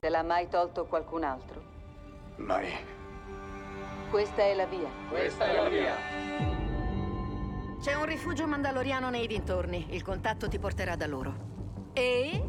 Te 0.00 0.10
l'ha 0.10 0.22
mai 0.22 0.48
tolto 0.48 0.86
qualcun 0.86 1.24
altro? 1.24 1.60
Mai. 2.36 2.72
Questa 4.10 4.42
è 4.42 4.54
la 4.54 4.66
via. 4.66 4.88
Questa 5.08 5.44
è 5.44 5.56
la 5.56 5.68
via. 5.68 5.94
C'è 7.80 7.94
un 7.94 8.04
rifugio 8.04 8.46
mandaloriano 8.46 9.10
nei 9.10 9.26
dintorni. 9.26 9.88
Il 9.90 10.04
contatto 10.04 10.48
ti 10.48 10.60
porterà 10.60 10.94
da 10.94 11.08
loro. 11.08 11.34
E... 11.94 12.48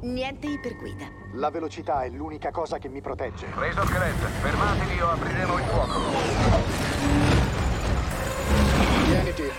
niente 0.00 0.46
iperguida. 0.46 1.04
La 1.34 1.50
velocità 1.50 2.02
è 2.02 2.08
l'unica 2.08 2.50
cosa 2.50 2.78
che 2.78 2.88
mi 2.88 3.02
protegge. 3.02 3.46
Razor 3.54 3.86
Crest, 3.86 4.24
fermatevi 4.24 5.00
o 5.02 5.08
apriremo 5.10 5.58
il 5.58 5.64
fuoco. 5.64 6.00
Tieniti. 9.04 9.50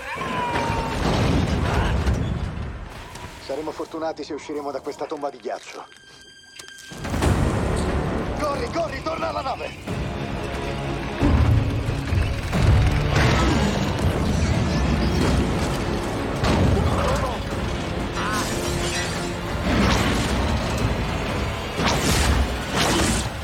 Saremo 3.41 3.69
fortunati 3.69 4.23
se 4.23 4.33
usciremo 4.33 4.71
da 4.71 4.81
questa 4.81 5.05
tomba 5.05 5.29
di 5.29 5.37
ghiaccio. 5.37 5.85
Corri, 8.65 8.71
corri, 8.73 9.01
torna 9.03 9.29
alla 9.29 9.41
nave! 9.41 9.69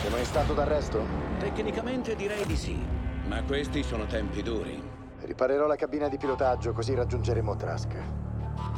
Sei 0.01 0.09
mai 0.09 0.25
stato 0.25 0.53
d'arresto? 0.53 1.05
Tecnicamente 1.39 2.15
direi 2.15 2.45
di 2.45 2.55
sì, 2.55 2.83
ma 3.27 3.43
questi 3.43 3.83
sono 3.83 4.05
tempi 4.07 4.41
duri. 4.41 4.81
Riparerò 5.21 5.67
la 5.67 5.75
cabina 5.75 6.07
di 6.07 6.17
pilotaggio 6.17 6.73
così 6.73 6.95
raggiungeremo 6.95 7.55
Trask. 7.55 7.93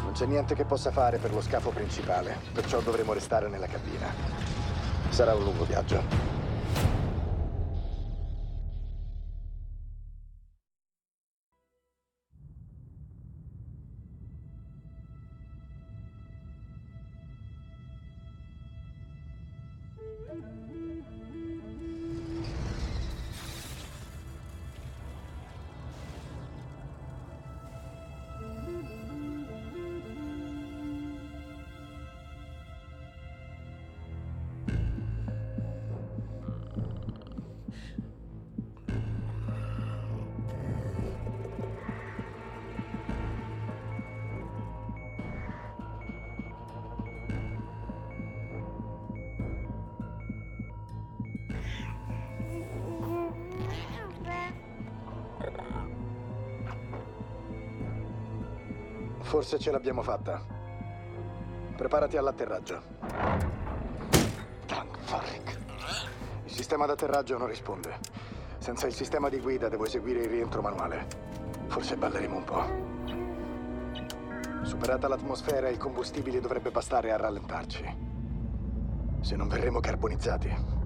Non 0.03 0.11
c'è 0.13 0.25
niente 0.25 0.55
che 0.55 0.65
possa 0.65 0.91
fare 0.91 1.19
per 1.19 1.33
lo 1.33 1.41
scafo 1.41 1.69
principale, 1.69 2.37
perciò 2.51 2.81
dovremo 2.81 3.13
restare 3.13 3.47
nella 3.47 3.67
cabina. 3.67 4.07
Sarà 5.09 5.33
un 5.35 5.43
lungo 5.43 5.63
viaggio. 5.63 6.22
Forse 59.43 59.59
ce 59.59 59.71
l'abbiamo 59.71 60.01
fatta. 60.01 60.41
Preparati 61.75 62.15
all'atterraggio. 62.15 62.81
Tank 64.65 64.97
Farrick. 64.99 65.57
Il 66.45 66.51
sistema 66.51 66.85
d'atterraggio 66.85 67.37
non 67.37 67.47
risponde. 67.47 67.99
Senza 68.59 68.87
il 68.87 68.93
sistema 68.93 69.27
di 69.27 69.41
guida 69.41 69.67
devo 69.67 69.83
eseguire 69.83 70.21
il 70.21 70.29
rientro 70.29 70.61
manuale. 70.61 71.07
Forse 71.67 71.97
balleremo 71.97 72.37
un 72.37 72.43
po'. 72.45 72.63
Superata 74.63 75.09
l'atmosfera, 75.09 75.67
il 75.67 75.77
combustibile 75.77 76.39
dovrebbe 76.39 76.71
bastare 76.71 77.11
a 77.11 77.17
rallentarci. 77.17 77.97
Se 79.19 79.35
non 79.35 79.49
verremo 79.49 79.81
carbonizzati. 79.81 80.82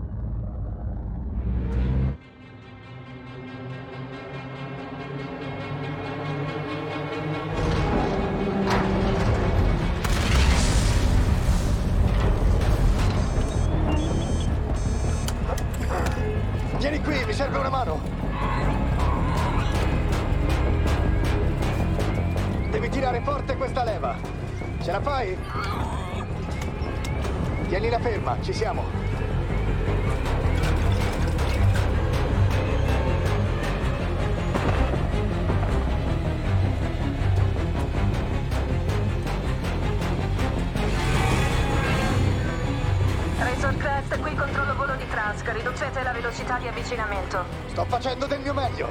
Avvicinamento. 47.27 47.45
Sto 47.69 47.85
facendo 47.85 48.25
del 48.25 48.39
mio 48.39 48.53
meglio. 48.53 48.89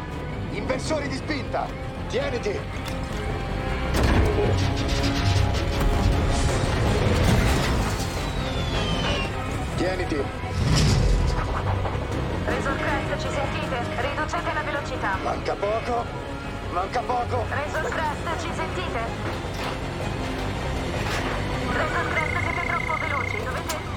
Inversori 0.50 1.08
di 1.08 1.16
spinta. 1.16 1.66
Tieniti. 2.08 2.58
Tieniti. 9.76 10.24
Razor 12.44 12.76
Crest, 12.76 13.22
ci 13.22 13.28
sentite? 13.32 13.78
Riducete 14.00 14.52
la 14.52 14.62
velocità. 14.62 15.16
Manca 15.22 15.54
poco. 15.54 16.04
Manca 16.72 17.00
poco. 17.00 17.44
Razor 17.48 17.90
Crest, 17.90 18.40
ci 18.40 18.50
sentite? 18.54 19.00
Razor 21.72 22.12
Crest, 22.12 22.40
siete 22.40 22.66
troppo 22.66 22.96
veloci. 23.00 23.44
Dovete... 23.44 23.95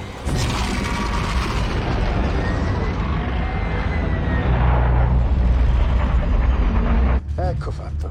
Ecco 7.49 7.71
fatto. 7.71 8.07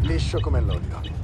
Liscio 0.00 0.40
come 0.40 0.58
l'olio. 0.62 1.19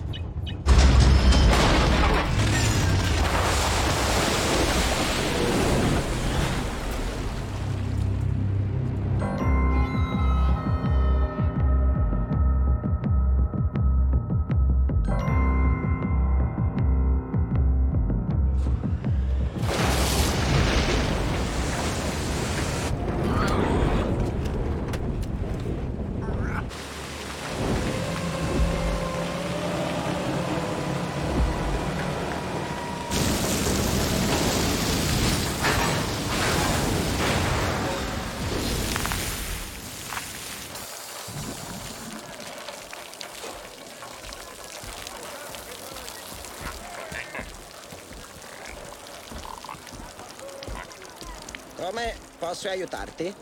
Posso 52.47 52.69
aiutarti? 52.69 53.35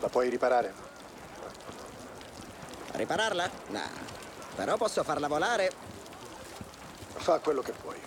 La 0.00 0.08
puoi 0.08 0.28
riparare? 0.28 0.74
Ripararla? 2.90 3.48
No. 3.68 3.80
Però 4.56 4.76
posso 4.76 5.04
farla 5.04 5.28
volare. 5.28 5.70
Fa 7.14 7.38
quello 7.38 7.62
che 7.62 7.70
puoi. 7.70 8.00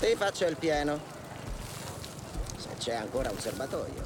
Ti 0.00 0.16
faccio 0.16 0.46
il 0.46 0.56
pieno. 0.56 0.98
Se 2.56 2.68
c'è 2.78 2.94
ancora 2.94 3.30
un 3.30 3.40
serbatoio. 3.40 4.05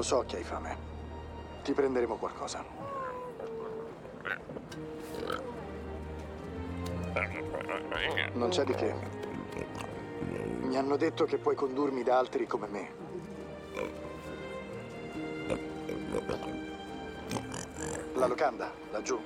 Lo 0.00 0.06
so 0.06 0.24
che 0.26 0.38
hai 0.38 0.44
fame. 0.44 0.78
Ti 1.62 1.74
prenderemo 1.74 2.16
qualcosa. 2.16 2.64
Non 8.32 8.48
c'è 8.48 8.64
di 8.64 8.72
che. 8.72 8.94
Mi 10.62 10.78
hanno 10.78 10.96
detto 10.96 11.26
che 11.26 11.36
puoi 11.36 11.54
condurmi 11.54 12.02
da 12.02 12.16
altri 12.16 12.46
come 12.46 12.66
me. 12.68 12.90
La 18.14 18.26
locanda, 18.26 18.72
laggiù. 18.92 19.20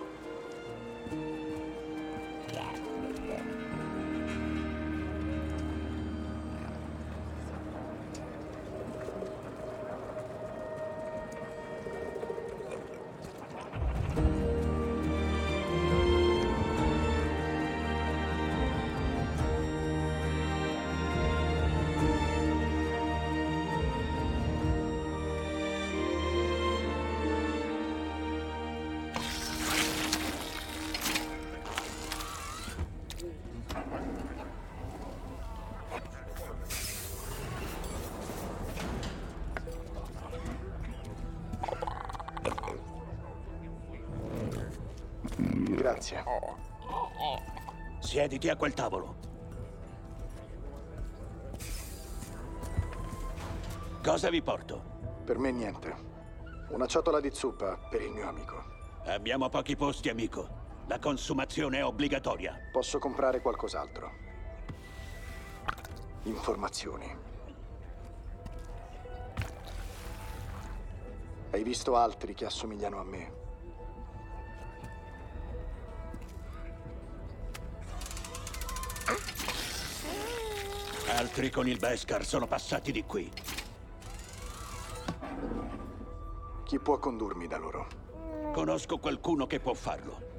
Grazie. 46.04 46.24
Siediti 48.00 48.50
a 48.50 48.56
quel 48.56 48.74
tavolo. 48.74 49.16
Cosa 54.02 54.28
vi 54.28 54.42
porto? 54.42 54.82
Per 55.24 55.38
me 55.38 55.50
niente. 55.50 56.12
Una 56.68 56.86
ciotola 56.86 57.20
di 57.20 57.30
zuppa 57.32 57.78
per 57.88 58.02
il 58.02 58.10
mio 58.10 58.28
amico. 58.28 58.62
Abbiamo 59.06 59.48
pochi 59.48 59.76
posti, 59.76 60.10
amico. 60.10 60.62
La 60.88 60.98
consumazione 60.98 61.78
è 61.78 61.84
obbligatoria. 61.84 62.54
Posso 62.70 62.98
comprare 62.98 63.40
qualcos'altro. 63.40 64.10
Informazioni. 66.24 67.16
Hai 71.50 71.62
visto 71.62 71.96
altri 71.96 72.34
che 72.34 72.44
assomigliano 72.44 72.98
a 72.98 73.04
me? 73.04 73.44
Altri 81.14 81.49
con 81.49 81.69
il 81.69 81.78
Beskar 81.78 82.25
sono 82.25 82.49
passati 82.49 82.90
di 82.90 83.05
qui. 83.05 83.31
Chi 86.64 86.78
può 86.81 86.99
condurmi 86.99 87.46
da 87.46 87.56
loro? 87.56 87.87
Conosco 88.52 88.99
qualcuno 88.99 89.46
che 89.46 89.61
può 89.61 89.75
farlo. 89.75 90.32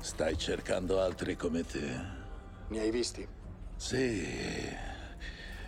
Stai 0.00 0.36
cercando 0.36 1.00
altri 1.00 1.36
come 1.36 1.64
te? 1.64 2.00
Ne 2.68 2.80
hai 2.80 2.90
visti? 2.90 3.26
Sì, 3.76 4.76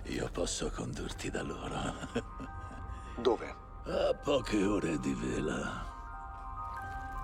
io 0.03 0.29
posso 0.33 0.71
condurti 0.71 1.31
da 1.31 1.43
loro. 1.43 1.95
Dove? 3.17 3.55
A 3.85 4.15
poche 4.15 4.65
ore 4.65 4.99
di 4.99 5.15
vela. 5.15 5.87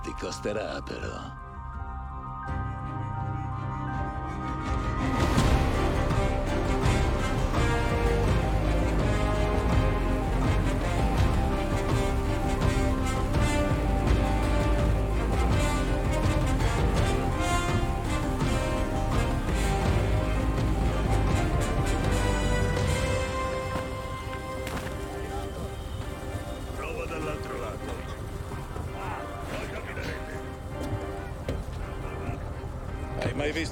Ti 0.02 0.12
costerà 0.12 0.80
però. 0.82 1.45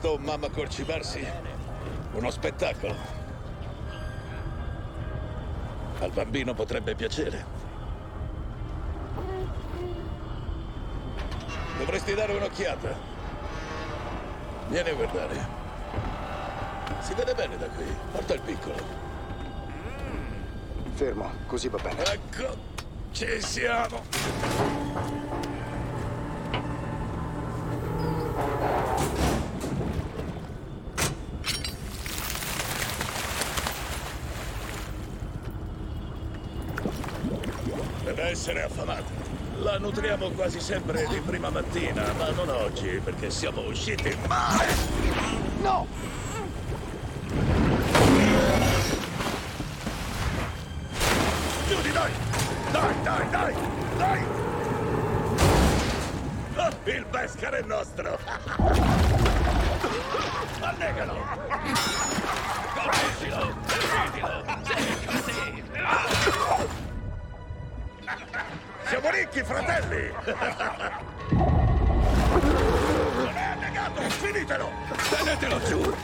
Visto 0.04 0.16
un 0.16 0.22
mamma 0.22 0.50
corcibarsi? 0.50 1.26
Uno 2.12 2.30
spettacolo. 2.30 2.94
Al 6.00 6.10
bambino 6.10 6.52
potrebbe 6.52 6.94
piacere. 6.94 7.44
Dovresti 11.78 12.14
dare 12.14 12.34
un'occhiata. 12.34 12.94
Vieni 14.68 14.90
a 14.90 14.94
guardare. 14.94 15.48
Si 17.00 17.14
vede 17.14 17.34
bene 17.34 17.56
da 17.56 17.68
qui. 17.68 17.84
Porta 18.12 18.34
il 18.34 18.40
piccolo. 18.42 18.76
Fermo, 20.92 21.30
così 21.46 21.68
va 21.68 21.78
bene. 21.78 22.04
Ecco, 22.04 22.56
ci 23.12 23.40
siamo. 23.40 25.23
Essere 38.44 38.62
affamata. 38.62 39.04
La 39.60 39.78
nutriamo 39.78 40.28
quasi 40.32 40.60
sempre 40.60 41.06
di 41.08 41.18
prima 41.20 41.48
mattina, 41.48 42.12
ma 42.18 42.28
non 42.32 42.50
oggi, 42.50 43.00
perché 43.02 43.30
siamo 43.30 43.62
usciti 43.62 44.14
male. 44.28 44.66
No! 45.62 45.86
Giù 51.68 51.80
di 51.80 51.90
dai! 51.90 52.10
Dai, 52.70 52.94
dai, 53.02 53.30
dai! 53.30 53.54
Dai! 53.96 54.22
Oh, 56.56 56.68
il 56.84 57.06
Beskar 57.10 57.54
è 57.54 57.62
nostro! 57.62 58.18
Annegalo! 60.60 62.23
vecchi 69.34 69.42
fratelli! 69.42 70.12
Non 73.16 73.36
è 73.36 73.42
annegato! 73.42 74.00
Finitelo! 74.02 74.70
Tenetelo 75.10 75.60
giù! 75.64 75.94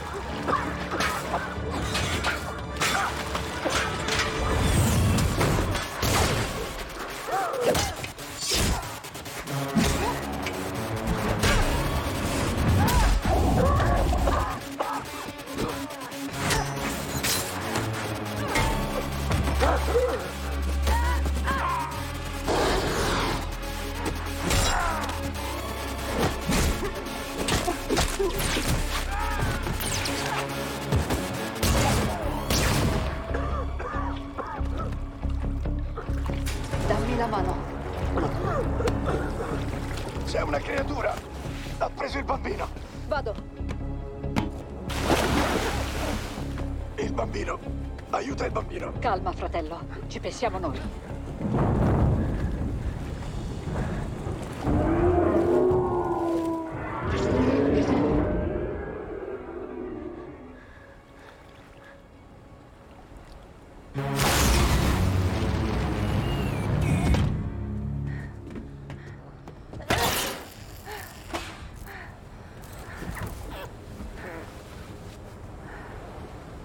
Ci 50.10 50.18
pensiamo 50.18 50.58
noi. 50.58 50.80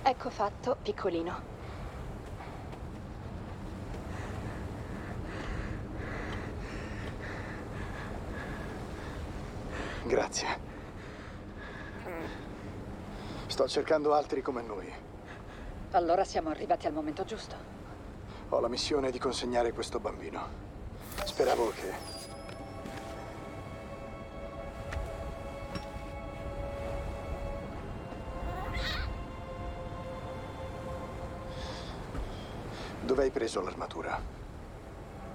Ecco 0.02 0.30
fatto, 0.32 0.78
piccolino. 0.82 1.55
Grazie. 10.16 10.48
Sto 13.48 13.68
cercando 13.68 14.14
altri 14.14 14.42
come 14.42 14.62
noi. 14.62 14.90
Allora 15.92 16.24
siamo 16.24 16.50
arrivati 16.52 16.88
al 16.88 16.94
momento 16.94 17.26
giusto. 17.26 17.56
Ho 18.48 18.62
la 18.62 18.70
missione 18.70 19.12
di 19.12 19.20
consegnare 19.20 19.74
questo 19.74 20.00
bambino. 20.00 20.48
Speravo 21.26 21.70
che... 21.72 21.92
Dove 33.02 33.24
hai 33.24 33.32
preso 33.32 33.60
l'armatura? 33.60 34.18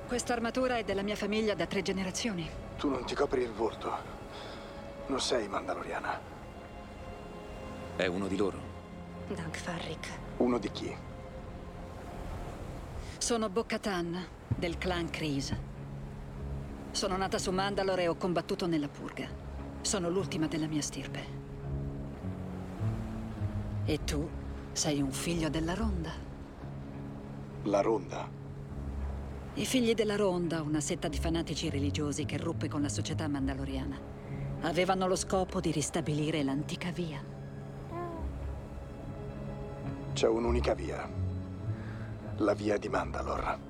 Questa 0.09 0.33
armatura 0.33 0.79
è 0.79 0.85
della 0.85 1.03
mia 1.03 1.17
famiglia 1.17 1.53
da 1.53 1.67
tre 1.67 1.83
generazioni. 1.83 2.49
Tu 2.79 2.89
non 2.89 3.05
ti 3.05 3.15
copri 3.15 3.43
il 3.43 3.53
volto. 3.53 4.20
Non 5.11 5.21
sei 5.21 5.49
mandaloriana. 5.49 6.21
È 7.97 8.07
uno 8.07 8.29
di 8.29 8.37
loro. 8.37 8.61
Dank 9.26 9.57
Farrick. 9.57 10.09
Uno 10.37 10.57
di 10.57 10.71
chi? 10.71 10.97
Sono 13.19 13.49
Bo-Katan, 13.49 14.25
del 14.47 14.79
clan 14.79 15.11
Kryze. 15.11 15.59
Sono 16.93 17.17
nata 17.17 17.38
su 17.38 17.50
Mandalore 17.50 18.05
e 18.05 18.09
ho 18.09 18.14
combattuto 18.14 18.69
nella 18.69 18.87
purga. 18.87 19.26
Sono 19.81 20.09
l'ultima 20.09 20.47
della 20.47 20.69
mia 20.69 20.81
stirpe. 20.81 21.25
E 23.87 24.05
tu 24.05 24.29
sei 24.71 25.02
un 25.02 25.11
figlio 25.11 25.49
della 25.49 25.75
Ronda. 25.75 26.12
La 27.64 27.81
ronda. 27.81 28.31
I 29.55 29.67
figli 29.67 29.93
della 29.95 30.14
Ronda, 30.14 30.62
una 30.62 30.81
setta 30.81 31.09
di 31.09 31.19
fanatici 31.19 31.69
religiosi 31.69 32.25
che 32.25 32.37
ruppe 32.37 32.69
con 32.69 32.81
la 32.81 32.88
società 32.88 33.26
mandaloriana, 33.26 34.20
avevano 34.62 35.07
lo 35.07 35.17
scopo 35.17 35.61
di 35.61 35.71
ristabilire 35.71 36.43
l'antica 36.43 36.90
via. 36.90 37.23
C'è 40.12 40.29
un'unica 40.29 40.75
via. 40.75 41.09
La 42.38 42.55
via 42.55 42.76
di 42.76 42.88
Mandalor. 42.88 43.70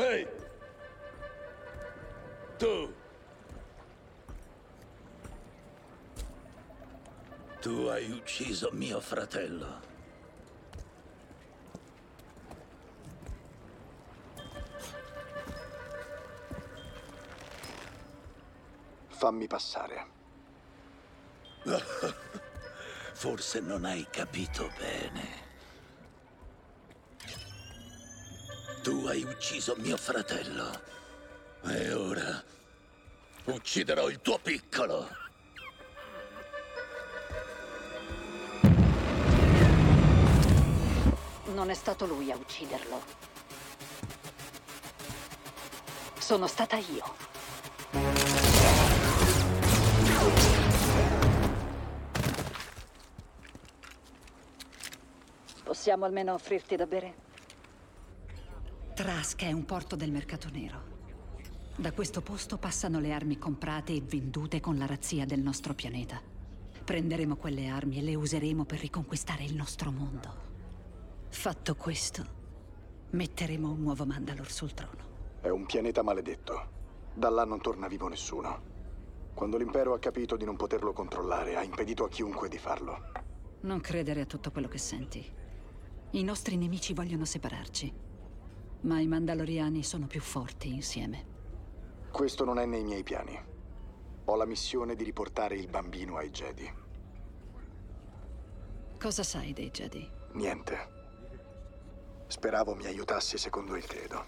Ehi! 0.00 0.26
Tu! 2.56 2.94
Tu 7.60 7.86
hai 7.88 8.10
ucciso 8.10 8.70
mio 8.72 8.98
fratello. 9.00 9.88
Fammi 19.08 19.46
passare. 19.46 20.06
Forse 23.12 23.60
non 23.60 23.84
hai 23.84 24.06
capito 24.10 24.70
bene. 24.78 25.49
Tu 28.82 29.06
hai 29.06 29.22
ucciso 29.24 29.74
mio 29.76 29.98
fratello. 29.98 30.80
E 31.64 31.92
ora 31.92 32.42
ucciderò 33.44 34.08
il 34.08 34.22
tuo 34.22 34.38
piccolo. 34.38 35.06
Non 41.52 41.68
è 41.68 41.74
stato 41.74 42.06
lui 42.06 42.32
a 42.32 42.36
ucciderlo. 42.36 43.02
Sono 46.18 46.46
stata 46.46 46.76
io. 46.78 47.04
Possiamo 55.62 56.06
almeno 56.06 56.32
offrirti 56.32 56.76
da 56.76 56.86
bere? 56.86 57.28
Trask 59.00 59.44
è 59.44 59.52
un 59.52 59.64
porto 59.64 59.96
del 59.96 60.12
mercato 60.12 60.50
nero. 60.52 60.82
Da 61.74 61.90
questo 61.90 62.20
posto 62.20 62.58
passano 62.58 63.00
le 63.00 63.14
armi 63.14 63.38
comprate 63.38 63.94
e 63.94 64.02
vendute 64.02 64.60
con 64.60 64.76
la 64.76 64.84
razzia 64.84 65.24
del 65.24 65.40
nostro 65.40 65.72
pianeta. 65.72 66.20
Prenderemo 66.84 67.36
quelle 67.36 67.68
armi 67.68 67.96
e 67.96 68.02
le 68.02 68.14
useremo 68.14 68.66
per 68.66 68.80
riconquistare 68.80 69.42
il 69.42 69.54
nostro 69.54 69.90
mondo. 69.90 70.34
Fatto 71.30 71.76
questo, 71.76 72.26
metteremo 73.12 73.70
un 73.70 73.80
nuovo 73.80 74.04
Mandalor 74.04 74.50
sul 74.50 74.74
trono. 74.74 75.38
È 75.40 75.48
un 75.48 75.64
pianeta 75.64 76.02
maledetto. 76.02 76.68
Da 77.14 77.30
là 77.30 77.46
non 77.46 77.62
torna 77.62 77.88
vivo 77.88 78.06
nessuno. 78.06 78.60
Quando 79.32 79.56
l'impero 79.56 79.94
ha 79.94 79.98
capito 79.98 80.36
di 80.36 80.44
non 80.44 80.56
poterlo 80.56 80.92
controllare, 80.92 81.56
ha 81.56 81.62
impedito 81.62 82.04
a 82.04 82.10
chiunque 82.10 82.50
di 82.50 82.58
farlo. 82.58 83.12
Non 83.62 83.80
credere 83.80 84.20
a 84.20 84.26
tutto 84.26 84.50
quello 84.50 84.68
che 84.68 84.76
senti. 84.76 85.26
I 86.10 86.22
nostri 86.22 86.58
nemici 86.58 86.92
vogliono 86.92 87.24
separarci, 87.24 88.08
ma 88.82 89.00
i 89.00 89.06
Mandaloriani 89.06 89.82
sono 89.82 90.06
più 90.06 90.20
forti 90.20 90.72
insieme. 90.72 91.26
Questo 92.10 92.44
non 92.44 92.58
è 92.58 92.66
nei 92.66 92.82
miei 92.82 93.02
piani. 93.02 93.38
Ho 94.24 94.36
la 94.36 94.46
missione 94.46 94.94
di 94.94 95.04
riportare 95.04 95.56
il 95.56 95.68
bambino 95.68 96.16
ai 96.16 96.30
Jedi. 96.30 96.72
Cosa 98.98 99.22
sai 99.22 99.52
dei 99.52 99.70
Jedi? 99.70 100.08
Niente. 100.32 100.98
Speravo 102.26 102.74
mi 102.74 102.86
aiutassi 102.86 103.38
secondo 103.38 103.76
il 103.76 103.86
credo. 103.86 104.24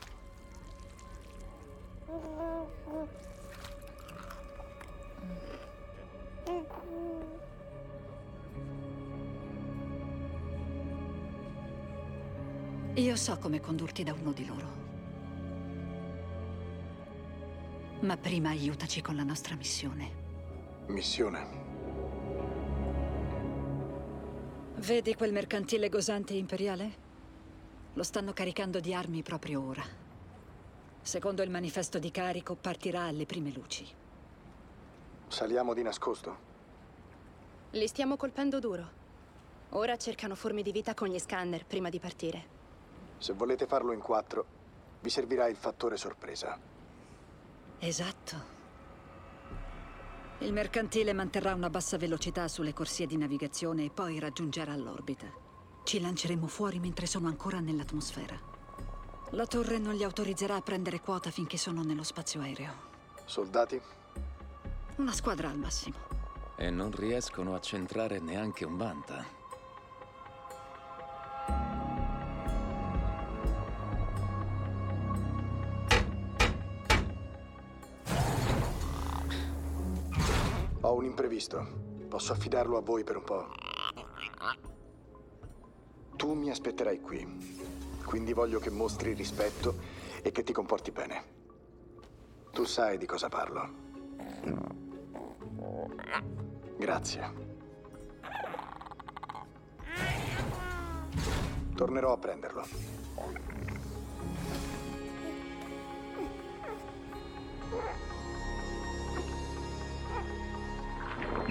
Io 12.96 13.16
so 13.16 13.38
come 13.38 13.58
condurti 13.58 14.02
da 14.02 14.12
uno 14.12 14.32
di 14.32 14.44
loro. 14.44 14.66
Ma 18.00 18.18
prima 18.18 18.50
aiutaci 18.50 19.00
con 19.00 19.16
la 19.16 19.22
nostra 19.22 19.54
missione. 19.54 20.20
Missione? 20.88 21.60
Vedi 24.74 25.14
quel 25.14 25.32
mercantile 25.32 25.88
gosante 25.88 26.34
imperiale? 26.34 26.92
Lo 27.94 28.02
stanno 28.02 28.34
caricando 28.34 28.78
di 28.78 28.92
armi 28.92 29.22
proprio 29.22 29.66
ora. 29.66 29.84
Secondo 31.00 31.42
il 31.42 31.48
manifesto 31.48 31.98
di 31.98 32.10
carico, 32.10 32.56
partirà 32.56 33.04
alle 33.04 33.24
prime 33.24 33.52
luci. 33.52 33.86
Saliamo 35.28 35.72
di 35.72 35.82
nascosto? 35.82 36.36
Li 37.70 37.86
stiamo 37.86 38.18
colpendo 38.18 38.58
duro. 38.58 39.00
Ora 39.70 39.96
cercano 39.96 40.34
forme 40.34 40.60
di 40.60 40.72
vita 40.72 40.92
con 40.92 41.08
gli 41.08 41.18
scanner 41.18 41.64
prima 41.64 41.88
di 41.88 41.98
partire. 41.98 42.51
Se 43.22 43.34
volete 43.34 43.68
farlo 43.68 43.92
in 43.92 44.00
quattro, 44.00 44.44
vi 45.00 45.08
servirà 45.08 45.46
il 45.46 45.54
fattore 45.54 45.96
sorpresa. 45.96 46.58
Esatto. 47.78 48.36
Il 50.38 50.52
mercantile 50.52 51.12
manterrà 51.12 51.54
una 51.54 51.70
bassa 51.70 51.96
velocità 51.96 52.48
sulle 52.48 52.72
corsie 52.72 53.06
di 53.06 53.16
navigazione 53.16 53.84
e 53.84 53.90
poi 53.90 54.18
raggiungerà 54.18 54.74
l'orbita. 54.74 55.26
Ci 55.84 56.00
lanceremo 56.00 56.48
fuori 56.48 56.80
mentre 56.80 57.06
sono 57.06 57.28
ancora 57.28 57.60
nell'atmosfera. 57.60 58.36
La 59.30 59.46
torre 59.46 59.78
non 59.78 59.94
li 59.94 60.02
autorizzerà 60.02 60.56
a 60.56 60.60
prendere 60.60 61.00
quota 61.00 61.30
finché 61.30 61.56
sono 61.56 61.84
nello 61.84 62.02
spazio 62.02 62.40
aereo. 62.40 62.72
Soldati? 63.24 63.80
Una 64.96 65.12
squadra 65.12 65.48
al 65.48 65.58
massimo. 65.58 65.96
E 66.56 66.70
non 66.70 66.90
riescono 66.90 67.54
a 67.54 67.60
centrare 67.60 68.18
neanche 68.18 68.64
un 68.64 68.76
Banta. 68.76 69.41
Imprevisto. 81.42 82.06
Posso 82.08 82.32
affidarlo 82.32 82.76
a 82.76 82.80
voi 82.80 83.02
per 83.02 83.16
un 83.16 83.24
po'? 83.24 83.48
Tu 86.14 86.34
mi 86.34 86.50
aspetterai 86.50 87.00
qui. 87.00 87.98
Quindi 88.04 88.32
voglio 88.32 88.60
che 88.60 88.70
mostri 88.70 89.12
rispetto 89.12 89.74
e 90.22 90.30
che 90.30 90.44
ti 90.44 90.52
comporti 90.52 90.92
bene. 90.92 91.24
Tu 92.52 92.64
sai 92.64 92.96
di 92.96 93.06
cosa 93.06 93.28
parlo. 93.28 93.80
Grazie. 96.76 97.50
Tornerò 101.74 102.12
a 102.12 102.18
prenderlo. 102.18 102.64
Pirati! 107.72 108.11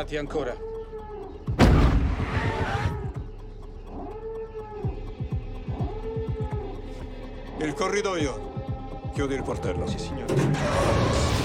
Pirati 0.00 0.16
ancora. 0.16 0.56
Il 7.58 7.74
corridoio. 7.74 9.10
Chiudi 9.12 9.34
il 9.34 9.42
portello. 9.42 9.86
Sì, 9.86 9.98
signore. 9.98 11.39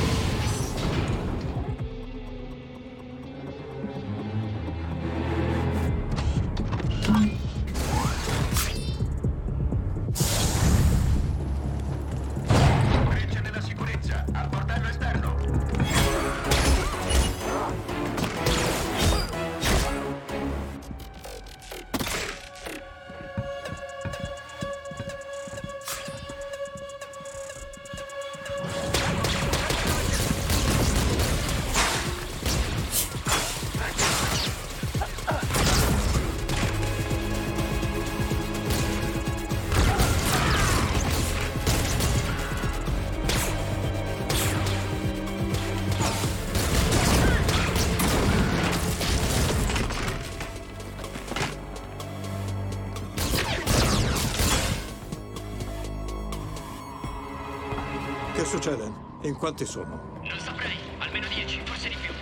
In 59.26 59.36
quanti 59.36 59.66
sono? 59.66 60.20
Non 60.22 60.38
saprei. 60.38 60.78
Almeno 61.00 61.28
dieci, 61.28 61.60
forse 61.66 61.90
di 61.90 61.96
più. 61.96 62.14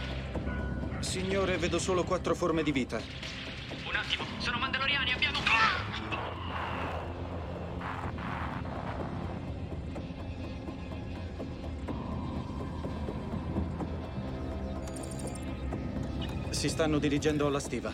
Signore, 1.02 1.58
vedo 1.58 1.78
solo 1.78 2.06
quattro 2.06 2.34
forme 2.34 2.63
di 2.63 2.72
vita. 2.72 2.96
Un 2.96 3.94
attimo, 3.94 4.24
sono 4.38 4.58
mandaloriani, 4.58 5.12
abbiamo... 5.12 5.39
Si 16.52 16.70
stanno 16.70 17.00
dirigendo 17.00 17.48
alla 17.48 17.60
stiva. 17.60 17.92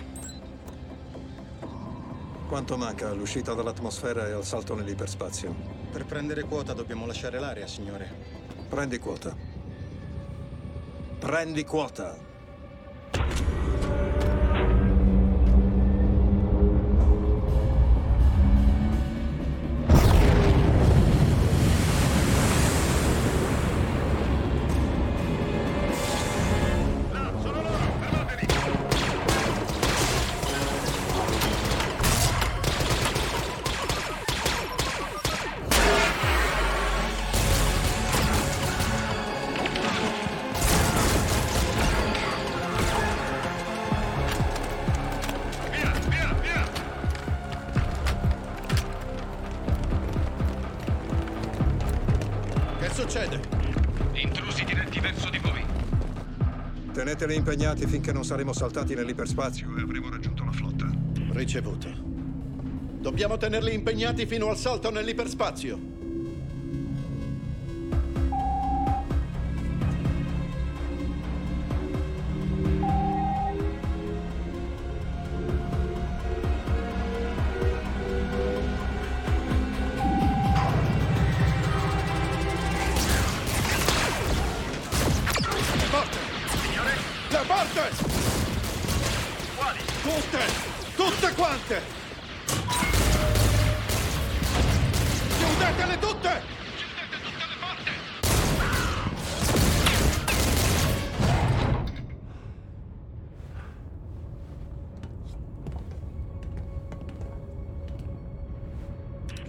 Quanto 2.47 2.77
manca 2.77 3.09
all'uscita 3.09 3.55
dall'atmosfera 3.55 4.27
e 4.27 4.33
al 4.33 4.45
salto 4.45 4.75
nell'iperspazio? 4.75 5.55
Per 5.91 6.05
prendere 6.05 6.43
quota 6.43 6.73
dobbiamo 6.73 7.07
lasciare 7.07 7.39
l'area, 7.39 7.65
signore. 7.65 8.38
Prendi 8.69 8.99
quota. 8.99 9.35
Prendi 11.19 11.63
quota. 11.63 12.28
Teneteli 57.09 57.37
impegnati 57.37 57.87
finché 57.87 58.11
non 58.11 58.23
saremo 58.23 58.53
saltati 58.53 58.93
nell'iperspazio 58.93 59.75
e 59.75 59.81
avremo 59.81 60.11
raggiunto 60.11 60.43
la 60.43 60.51
flotta. 60.51 60.87
Ricevuto. 61.31 61.89
Dobbiamo 63.01 63.35
tenerli 63.35 63.73
impegnati 63.73 64.27
fino 64.27 64.47
al 64.47 64.57
salto 64.57 64.91
nell'iperspazio. 64.91 65.88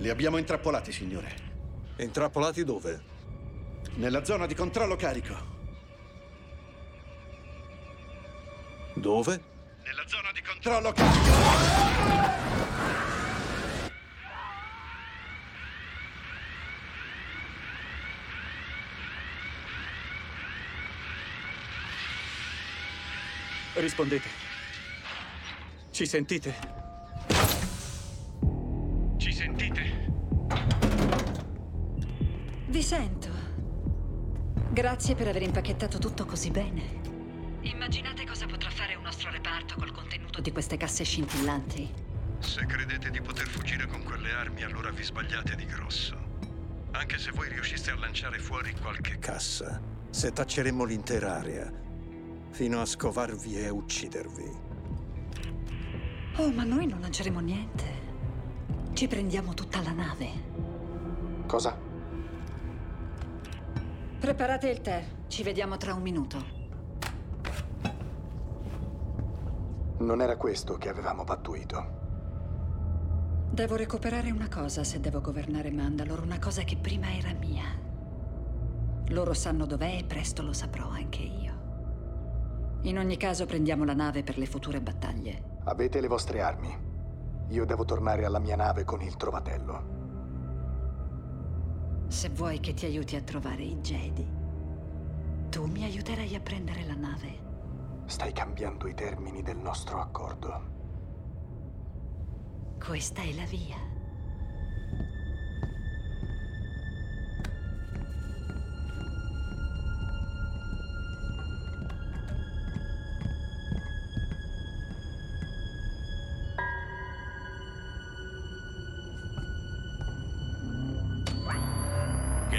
Li 0.00 0.08
abbiamo 0.08 0.38
intrappolati, 0.38 0.92
signore. 0.92 1.30
Intrappolati 1.98 2.64
dove? 2.64 3.02
Nella 3.96 4.24
zona 4.24 4.46
di 4.46 4.54
controllo 4.54 4.96
carico. 4.96 5.36
Dove? 8.94 9.42
Nella 9.84 10.06
zona 10.06 10.32
di 10.32 10.40
controllo 10.40 10.92
carico. 10.92 11.28
Rispondete. 23.74 24.28
Ci 25.90 26.06
sentite? 26.06 26.79
Sento. 32.90 33.28
Grazie 34.72 35.14
per 35.14 35.28
aver 35.28 35.42
impacchettato 35.42 35.98
tutto 35.98 36.24
così 36.24 36.50
bene. 36.50 36.98
Immaginate 37.60 38.26
cosa 38.26 38.46
potrà 38.46 38.68
fare 38.68 38.96
un 38.96 39.04
nostro 39.04 39.30
reparto 39.30 39.76
col 39.78 39.92
contenuto 39.92 40.40
di 40.40 40.50
queste 40.50 40.76
casse 40.76 41.04
scintillanti. 41.04 41.88
Se 42.40 42.66
credete 42.66 43.10
di 43.10 43.20
poter 43.20 43.46
fuggire 43.46 43.86
con 43.86 44.02
quelle 44.02 44.32
armi, 44.32 44.64
allora 44.64 44.90
vi 44.90 45.04
sbagliate 45.04 45.54
di 45.54 45.66
grosso. 45.66 46.18
Anche 46.90 47.16
se 47.18 47.30
voi 47.30 47.48
riusciste 47.48 47.92
a 47.92 47.96
lanciare 47.96 48.40
fuori 48.40 48.74
qualche 48.74 49.20
cassa, 49.20 49.80
setacceremmo 50.10 50.82
l'intera 50.82 51.36
area, 51.36 51.72
fino 52.50 52.80
a 52.80 52.86
scovarvi 52.86 53.56
e 53.56 53.68
uccidervi. 53.68 54.50
Oh, 56.38 56.50
ma 56.50 56.64
noi 56.64 56.88
non 56.88 56.98
lanceremo 56.98 57.38
niente. 57.38 57.84
Ci 58.94 59.06
prendiamo 59.06 59.54
tutta 59.54 59.80
la 59.80 59.92
nave. 59.92 60.28
Cosa? 61.46 61.89
Preparate 64.20 64.68
il 64.68 64.82
tè. 64.82 65.02
Ci 65.28 65.42
vediamo 65.42 65.78
tra 65.78 65.94
un 65.94 66.02
minuto. 66.02 66.44
Non 70.00 70.20
era 70.20 70.36
questo 70.36 70.76
che 70.76 70.90
avevamo 70.90 71.24
pattuito. 71.24 71.98
Devo 73.50 73.76
recuperare 73.76 74.30
una 74.30 74.48
cosa 74.50 74.84
se 74.84 75.00
devo 75.00 75.22
governare 75.22 75.70
Mandalore, 75.70 76.20
una 76.20 76.38
cosa 76.38 76.64
che 76.64 76.76
prima 76.76 77.10
era 77.14 77.32
mia. 77.32 77.64
Loro 79.06 79.32
sanno 79.32 79.64
dov'è 79.64 79.96
e 79.96 80.04
presto 80.04 80.42
lo 80.42 80.52
saprò 80.52 80.90
anche 80.90 81.22
io. 81.22 82.78
In 82.82 82.98
ogni 82.98 83.16
caso 83.16 83.46
prendiamo 83.46 83.84
la 83.84 83.94
nave 83.94 84.22
per 84.22 84.36
le 84.36 84.44
future 84.44 84.82
battaglie. 84.82 85.60
Avete 85.64 85.98
le 85.98 86.08
vostre 86.08 86.42
armi. 86.42 86.78
Io 87.48 87.64
devo 87.64 87.86
tornare 87.86 88.26
alla 88.26 88.38
mia 88.38 88.56
nave 88.56 88.84
con 88.84 89.00
il 89.00 89.16
trovatello. 89.16 89.99
Se 92.10 92.28
vuoi 92.28 92.58
che 92.58 92.74
ti 92.74 92.86
aiuti 92.86 93.14
a 93.14 93.22
trovare 93.22 93.62
i 93.62 93.76
Jedi, 93.76 94.26
tu 95.48 95.66
mi 95.66 95.84
aiuterai 95.84 96.34
a 96.34 96.40
prendere 96.40 96.84
la 96.84 96.96
nave. 96.96 97.38
Stai 98.06 98.32
cambiando 98.32 98.88
i 98.88 98.94
termini 98.94 99.42
del 99.42 99.58
nostro 99.58 100.00
accordo. 100.00 100.60
Questa 102.84 103.22
è 103.22 103.32
la 103.32 103.44
via. 103.44 103.89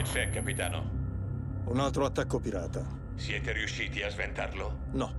Che 0.01 0.07
c'è, 0.07 0.29
capitano? 0.31 0.89
Un 1.65 1.79
altro 1.79 2.05
attacco 2.05 2.39
pirata. 2.39 2.83
Siete 3.13 3.51
riusciti 3.51 4.01
a 4.01 4.09
sventarlo? 4.09 4.77
No. 4.93 5.13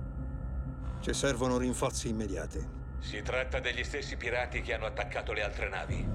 Ci 0.99 1.13
servono 1.13 1.57
rinforzi 1.57 2.09
immediati. 2.09 2.61
Si 2.99 3.21
tratta 3.21 3.61
degli 3.61 3.81
stessi 3.85 4.17
pirati 4.17 4.61
che 4.61 4.73
hanno 4.73 4.85
attaccato 4.85 5.31
le 5.31 5.41
altre 5.41 5.69
navi. 5.69 6.05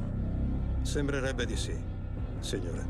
Sembrerebbe 0.83 1.47
di 1.47 1.57
sì, 1.57 1.75
signore. 2.41 2.85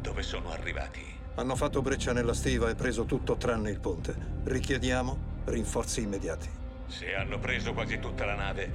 Dove 0.00 0.22
sono 0.22 0.52
arrivati? 0.52 1.02
Hanno 1.34 1.56
fatto 1.56 1.82
breccia 1.82 2.12
nella 2.12 2.34
stiva 2.34 2.70
e 2.70 2.76
preso 2.76 3.06
tutto 3.06 3.36
tranne 3.36 3.70
il 3.70 3.80
ponte. 3.80 4.14
Richiediamo 4.44 5.42
rinforzi 5.46 6.02
immediati. 6.02 6.48
Se 6.86 7.12
hanno 7.12 7.40
preso 7.40 7.72
quasi 7.72 7.98
tutta 7.98 8.24
la 8.24 8.36
nave, 8.36 8.72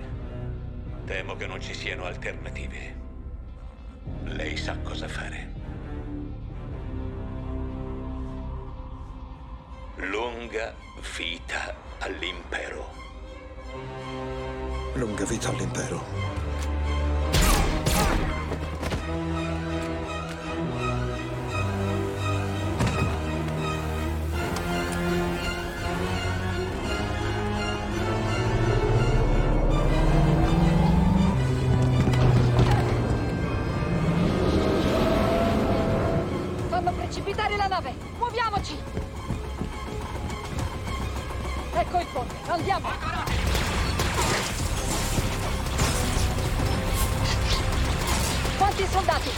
temo 1.05 1.37
che 1.37 1.47
non 1.47 1.61
ci 1.61 1.73
siano 1.73 2.03
alternative. 2.03 2.95
Lei 4.25 4.57
sa 4.57 4.77
cosa 4.79 5.07
fare. 5.07 5.50
Lunga 9.95 10.73
vita 11.17 11.75
all'impero. 11.99 12.89
Lunga 14.93 15.25
vita 15.25 15.49
all'impero. 15.49 16.03
Fanno 36.69 36.91
precipitare 36.93 37.55
la 37.57 37.67
nave! 37.67 37.93
Muoviamoci! 38.17 38.90
Ecco 41.91 41.99
il 41.99 42.07
ponte, 42.13 42.35
andiamo! 42.47 42.89
Quanti 48.57 48.87
soldati? 48.89 49.29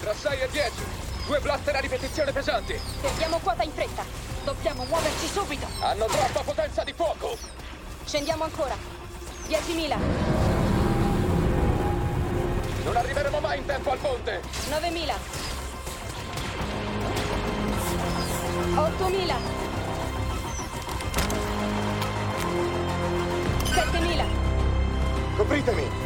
Tra 0.00 0.14
6 0.14 0.40
e 0.40 0.48
10. 0.50 0.70
Due 1.26 1.40
blaster 1.40 1.76
a 1.76 1.80
ripetizione 1.80 2.32
pesanti. 2.32 2.80
Perdiamo 3.02 3.38
quota 3.42 3.62
in 3.62 3.72
fretta. 3.72 4.04
Dobbiamo 4.42 4.84
muoverci 4.84 5.26
subito. 5.26 5.66
Hanno 5.80 6.06
troppa 6.06 6.40
potenza 6.40 6.82
di 6.82 6.94
fuoco. 6.94 7.36
Scendiamo 8.06 8.44
ancora. 8.44 8.74
10.000, 9.46 9.98
Non 12.84 12.96
arriveremo 12.96 13.38
mai 13.38 13.58
in 13.58 13.66
tempo 13.66 13.90
al 13.90 13.98
ponte. 13.98 14.40
9.000, 14.70 15.12
8.000, 18.76 19.59
7.000. 23.92 24.24
Copritemi! 25.36 25.99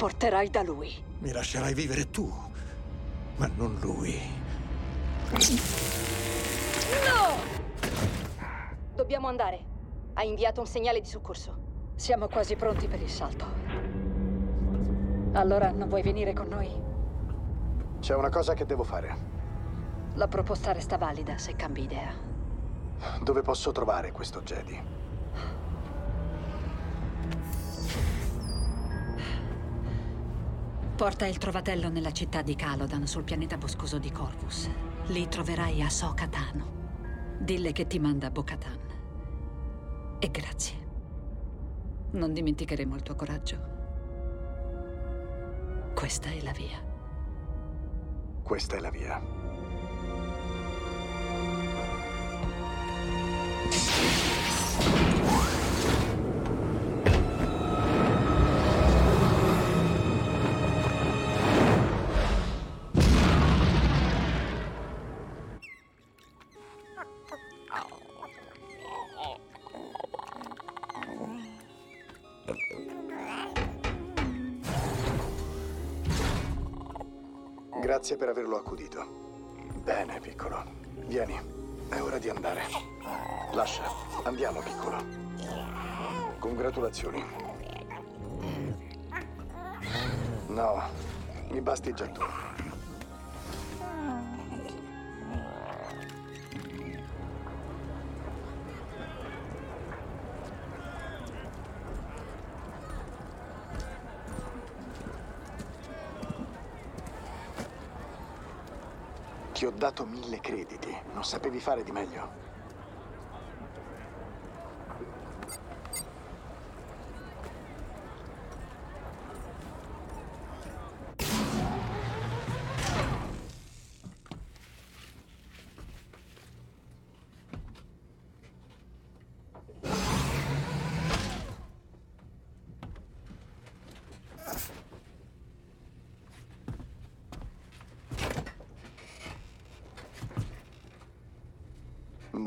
Porterai 0.00 0.48
da 0.48 0.62
lui. 0.62 0.90
Mi 1.18 1.30
lascerai 1.30 1.74
vivere 1.74 2.10
tu, 2.10 2.32
ma 3.36 3.50
non 3.54 3.76
lui. 3.82 4.18
No! 7.04 7.36
Dobbiamo 8.94 9.28
andare. 9.28 9.60
Ha 10.14 10.22
inviato 10.22 10.60
un 10.60 10.66
segnale 10.66 11.02
di 11.02 11.06
soccorso. 11.06 11.54
Siamo 11.96 12.28
quasi 12.28 12.56
pronti 12.56 12.88
per 12.88 13.02
il 13.02 13.10
salto. 13.10 13.44
Allora 15.32 15.70
non 15.70 15.90
vuoi 15.90 16.00
venire 16.00 16.32
con 16.32 16.48
noi? 16.48 16.70
C'è 18.00 18.14
una 18.14 18.30
cosa 18.30 18.54
che 18.54 18.64
devo 18.64 18.84
fare. 18.84 19.14
La 20.14 20.28
proposta 20.28 20.72
resta 20.72 20.96
valida 20.96 21.36
se 21.36 21.54
cambi 21.56 21.82
idea. 21.82 22.14
Dove 23.22 23.42
posso 23.42 23.70
trovare 23.70 24.12
questo 24.12 24.40
Jedi? 24.40 24.99
Porta 31.00 31.24
il 31.24 31.38
trovatello 31.38 31.88
nella 31.88 32.12
città 32.12 32.42
di 32.42 32.54
Calodan, 32.54 33.06
sul 33.06 33.24
pianeta 33.24 33.56
boscoso 33.56 33.96
di 33.96 34.12
Corvus. 34.12 34.68
Lì 35.06 35.26
troverai 35.28 35.80
Ahsoka 35.80 36.28
Tano. 36.28 37.38
Dille 37.38 37.72
che 37.72 37.86
ti 37.86 37.98
manda 37.98 38.28
Bo-Katan. 38.28 38.78
E 40.18 40.30
grazie. 40.30 40.74
Non 42.10 42.34
dimenticheremo 42.34 42.96
il 42.96 43.02
tuo 43.02 43.14
coraggio. 43.14 43.56
Questa 45.94 46.28
è 46.28 46.42
la 46.42 46.52
via. 46.52 46.84
Questa 48.42 48.76
è 48.76 48.80
la 48.80 48.90
via. 48.90 49.22
Grazie 77.90 78.14
per 78.14 78.28
averlo 78.28 78.56
accudito. 78.56 79.04
Bene, 79.82 80.20
piccolo. 80.20 80.62
Vieni, 81.06 81.36
è 81.88 82.00
ora 82.00 82.18
di 82.18 82.28
andare. 82.28 82.62
Lascia, 83.50 83.82
andiamo, 84.22 84.60
piccolo. 84.60 84.96
Congratulazioni. 86.38 87.20
No, 90.46 90.82
mi 91.48 91.60
basti 91.60 91.92
già 91.92 92.06
tu. 92.06 92.22
Dato 109.80 110.04
mille 110.04 110.40
crediti. 110.40 110.94
Non 111.14 111.24
sapevi 111.24 111.58
fare 111.58 111.82
di 111.82 111.90
meglio. 111.90 112.49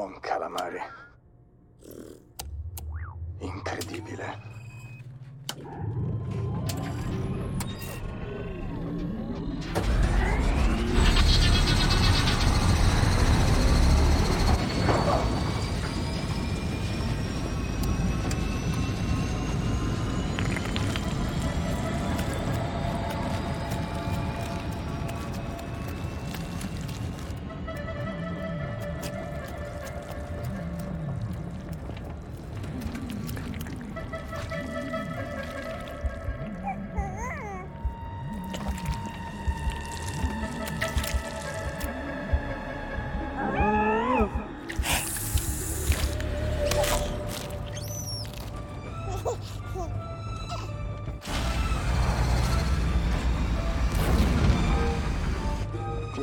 Mon 0.03 0.19
calamari. 0.19 0.81
Incredibile. 3.39 4.52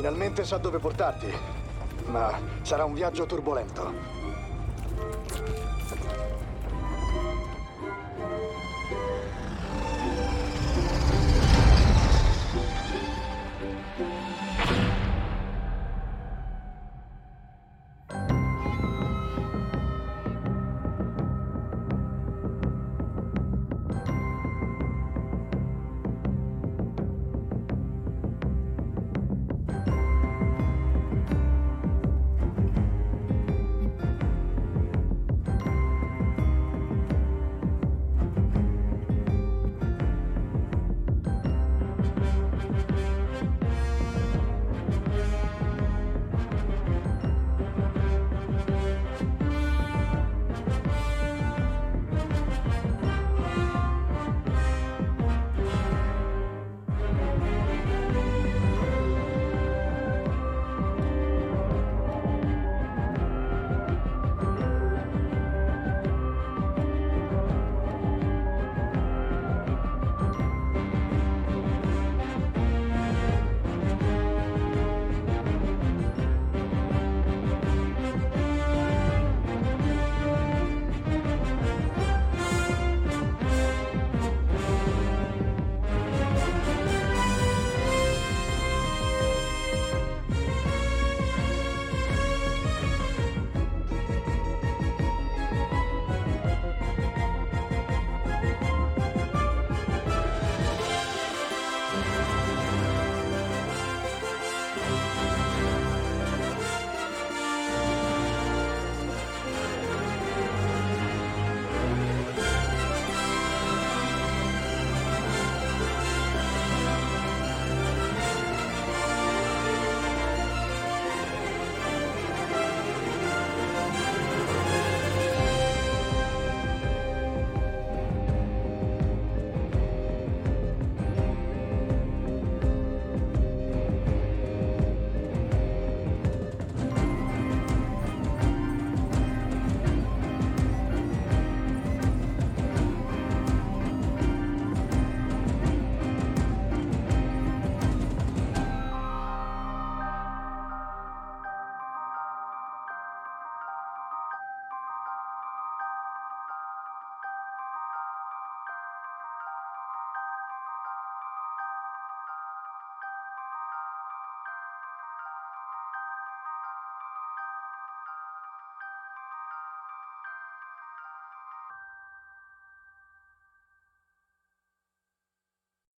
Finalmente 0.01 0.43
so 0.45 0.57
dove 0.57 0.79
portarti, 0.79 1.31
ma 2.07 2.35
sarà 2.63 2.85
un 2.85 2.95
viaggio 2.95 3.27
turbolento. 3.27 4.20